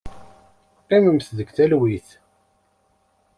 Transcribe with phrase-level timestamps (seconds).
[0.81, 2.09] Qqimemt deg talwit.